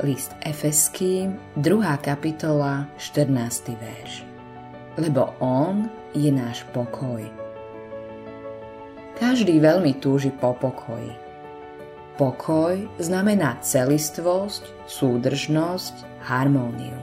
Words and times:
List 0.00 0.32
Efeským, 0.40 1.36
2. 1.60 1.84
kapitola, 2.00 2.88
14. 2.96 3.76
verš. 3.76 4.24
Lebo 4.96 5.36
On 5.44 5.92
je 6.16 6.32
náš 6.32 6.64
pokoj. 6.72 7.20
Každý 9.20 9.60
veľmi 9.60 10.00
túži 10.00 10.32
po 10.32 10.56
pokoji. 10.56 11.12
Pokoj 12.16 12.80
znamená 12.96 13.60
celistvosť, 13.60 14.88
súdržnosť, 14.88 16.24
harmóniu. 16.24 16.96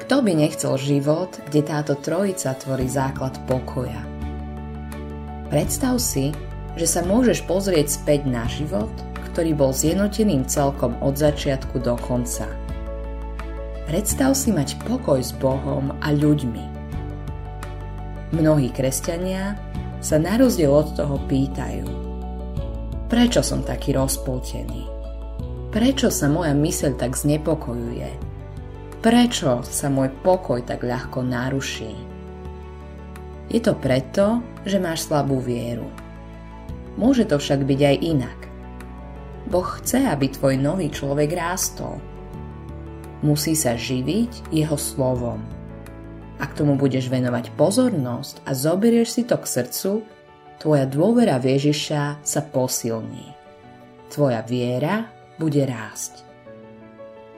Kto 0.00 0.24
by 0.24 0.32
nechcel 0.40 0.80
život, 0.80 1.36
kde 1.52 1.68
táto 1.68 2.00
trojica 2.00 2.56
tvorí 2.56 2.88
základ 2.88 3.36
pokoja? 3.44 4.00
Predstav 5.52 6.00
si, 6.00 6.32
že 6.80 6.88
sa 6.88 7.04
môžeš 7.04 7.44
pozrieť 7.44 7.92
späť 7.92 8.24
na 8.24 8.48
život 8.48 8.92
ktorý 9.34 9.50
bol 9.58 9.74
zjednoteným 9.74 10.46
celkom 10.46 10.94
od 11.02 11.18
začiatku 11.18 11.82
do 11.82 11.98
konca. 11.98 12.46
Predstav 13.90 14.38
si 14.38 14.54
mať 14.54 14.78
pokoj 14.86 15.18
s 15.18 15.34
Bohom 15.34 15.90
a 15.98 16.14
ľuďmi. 16.14 16.64
Mnohí 18.38 18.70
kresťania 18.70 19.58
sa 19.98 20.22
na 20.22 20.38
rozdiel 20.38 20.70
od 20.70 20.94
toho 20.94 21.18
pýtajú, 21.26 21.86
prečo 23.10 23.42
som 23.42 23.66
taký 23.66 23.90
rozpoltený? 23.98 24.86
Prečo 25.74 26.14
sa 26.14 26.30
moja 26.30 26.54
myseľ 26.54 26.94
tak 26.94 27.18
znepokojuje? 27.18 28.10
Prečo 29.02 29.66
sa 29.66 29.90
môj 29.90 30.14
pokoj 30.22 30.62
tak 30.62 30.86
ľahko 30.86 31.26
naruší? 31.26 31.90
Je 33.50 33.58
to 33.58 33.74
preto, 33.74 34.38
že 34.62 34.78
máš 34.78 35.10
slabú 35.10 35.42
vieru. 35.42 35.90
Môže 36.94 37.26
to 37.26 37.42
však 37.42 37.66
byť 37.66 37.80
aj 37.82 37.96
inak. 38.00 38.43
Boh 39.44 39.68
chce, 39.80 40.08
aby 40.08 40.32
tvoj 40.32 40.56
nový 40.56 40.88
človek 40.88 41.36
rástol. 41.36 42.00
Musí 43.20 43.52
sa 43.52 43.76
živiť 43.76 44.48
jeho 44.52 44.76
slovom. 44.76 45.40
Ak 46.40 46.56
tomu 46.56 46.80
budeš 46.80 47.12
venovať 47.12 47.52
pozornosť 47.56 48.44
a 48.48 48.56
zoberieš 48.56 49.20
si 49.20 49.22
to 49.28 49.36
k 49.36 49.46
srdcu, 49.48 49.92
tvoja 50.60 50.88
dôvera 50.88 51.36
v 51.36 51.56
Ježiša 51.56 52.24
sa 52.24 52.40
posilní. 52.40 53.32
Tvoja 54.08 54.40
viera 54.44 55.08
bude 55.36 55.60
rásť. 55.64 56.24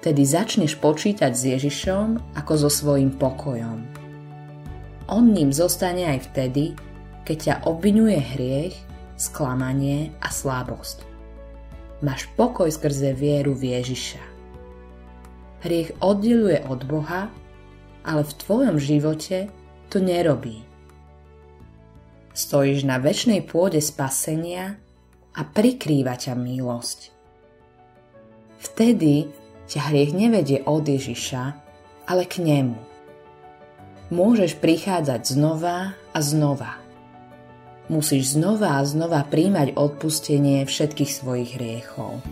Tedy 0.00 0.24
začneš 0.24 0.80
počítať 0.80 1.32
s 1.36 1.42
Ježišom 1.44 2.36
ako 2.40 2.52
so 2.56 2.70
svojím 2.72 3.12
pokojom. 3.20 3.84
On 5.12 5.24
ním 5.28 5.52
zostane 5.52 6.08
aj 6.08 6.32
vtedy, 6.32 6.72
keď 7.28 7.36
ťa 7.36 7.54
obvinuje 7.68 8.16
hriech, 8.16 8.76
sklamanie 9.20 10.16
a 10.24 10.32
slabosť 10.32 11.09
máš 12.00 12.28
pokoj 12.36 12.68
skrze 12.72 13.12
vieru 13.12 13.52
v 13.52 13.76
Ježiša. 13.76 14.22
Hriech 15.60 15.92
oddeluje 16.00 16.64
od 16.64 16.88
Boha, 16.88 17.28
ale 18.00 18.22
v 18.24 18.32
tvojom 18.32 18.76
živote 18.80 19.52
to 19.92 20.00
nerobí. 20.00 20.64
Stojíš 22.32 22.88
na 22.88 22.96
väčšnej 22.96 23.44
pôde 23.44 23.84
spasenia 23.84 24.80
a 25.36 25.44
prikrýva 25.44 26.16
ťa 26.16 26.32
milosť. 26.32 27.12
Vtedy 28.60 29.28
ťa 29.68 29.80
hriech 29.92 30.16
nevedie 30.16 30.64
od 30.64 30.88
Ježiša, 30.88 31.42
ale 32.08 32.24
k 32.24 32.40
nemu. 32.40 32.80
Môžeš 34.08 34.56
prichádzať 34.56 35.36
znova 35.36 35.92
a 36.16 36.18
znova 36.24 36.89
Musíš 37.90 38.38
znova 38.38 38.78
a 38.78 38.86
znova 38.86 39.26
príjmať 39.26 39.74
odpustenie 39.74 40.62
všetkých 40.62 41.10
svojich 41.10 41.58
hriechov. 41.58 42.22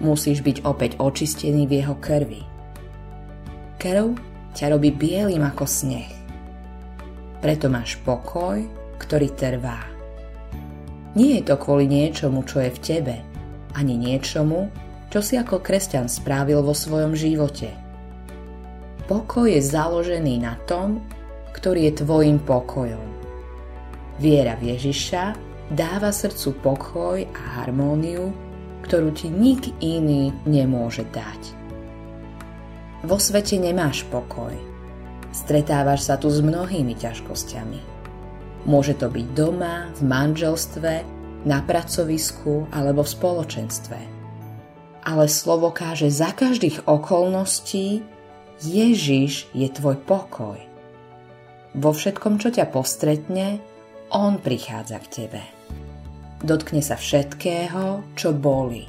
Musíš 0.00 0.40
byť 0.40 0.64
opäť 0.64 0.96
očistený 0.96 1.68
v 1.68 1.84
jeho 1.84 1.92
krvi. 2.00 2.40
Krv 3.76 4.16
ťa 4.56 4.72
robí 4.72 4.88
bielým 4.88 5.44
ako 5.44 5.68
sneh. 5.68 6.08
Preto 7.44 7.68
máš 7.68 8.00
pokoj, 8.00 8.64
ktorý 8.96 9.28
trvá. 9.36 9.84
Nie 11.12 11.44
je 11.44 11.52
to 11.52 11.60
kvôli 11.60 11.84
niečomu, 11.84 12.48
čo 12.48 12.64
je 12.64 12.72
v 12.72 12.80
tebe, 12.80 13.16
ani 13.76 13.92
niečomu, 13.92 14.72
čo 15.12 15.20
si 15.20 15.36
ako 15.36 15.60
kresťan 15.60 16.08
správil 16.08 16.64
vo 16.64 16.72
svojom 16.72 17.12
živote. 17.12 17.76
Pokoj 19.04 19.52
je 19.52 19.60
založený 19.60 20.40
na 20.40 20.56
tom, 20.64 21.04
ktorý 21.52 21.92
je 21.92 22.00
tvojim 22.00 22.40
pokojom. 22.40 23.17
Viera 24.18 24.58
v 24.58 24.74
Ježiša 24.74 25.38
dáva 25.70 26.10
srdcu 26.10 26.58
pokoj 26.58 27.22
a 27.22 27.42
harmóniu, 27.62 28.34
ktorú 28.82 29.14
ti 29.14 29.30
nik 29.30 29.70
iný 29.78 30.34
nemôže 30.42 31.06
dať. 31.14 31.54
Vo 33.06 33.14
svete 33.22 33.62
nemáš 33.62 34.02
pokoj. 34.10 34.50
Stretávaš 35.30 36.10
sa 36.10 36.18
tu 36.18 36.26
s 36.34 36.42
mnohými 36.42 36.98
ťažkosťami. 36.98 37.80
Môže 38.66 38.98
to 38.98 39.06
byť 39.06 39.26
doma, 39.38 39.86
v 39.94 40.00
manželstve, 40.02 40.92
na 41.46 41.62
pracovisku 41.62 42.66
alebo 42.74 43.06
v 43.06 43.14
spoločenstve. 43.14 43.98
Ale 45.06 45.30
slovo 45.30 45.70
káže 45.70 46.10
za 46.10 46.34
každých 46.34 46.90
okolností 46.90 48.02
Ježiš 48.66 49.46
je 49.54 49.68
tvoj 49.70 49.94
pokoj. 50.02 50.58
Vo 51.78 51.90
všetkom, 51.94 52.42
čo 52.42 52.50
ťa 52.50 52.66
postretne, 52.74 53.62
on 54.12 54.40
prichádza 54.40 54.98
k 55.04 55.06
tebe. 55.08 55.42
Dotkne 56.38 56.80
sa 56.80 56.94
všetkého, 56.94 58.14
čo 58.14 58.30
boli. 58.30 58.86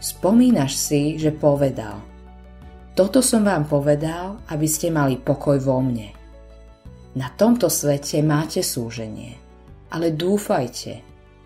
Spomínaš 0.00 0.76
si, 0.76 1.16
že 1.20 1.32
povedal 1.32 2.00
Toto 2.96 3.20
som 3.20 3.44
vám 3.44 3.68
povedal, 3.68 4.40
aby 4.52 4.66
ste 4.68 4.88
mali 4.92 5.20
pokoj 5.20 5.60
vo 5.60 5.80
mne. 5.84 6.12
Na 7.14 7.30
tomto 7.30 7.70
svete 7.70 8.24
máte 8.24 8.60
súženie, 8.64 9.38
ale 9.94 10.10
dúfajte, 10.10 11.00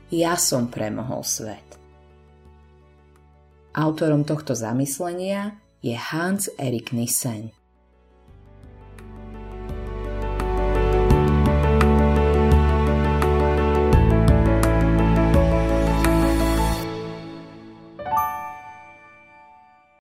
ja 0.09 0.35
som 0.41 0.73
premohol 0.73 1.21
svet. 1.21 1.69
Autorom 3.77 4.25
tohto 4.25 4.57
zamyslenia 4.57 5.53
je 5.85 5.95
Hans 5.95 6.49
Erik 6.57 6.97
Nissen. 6.97 7.53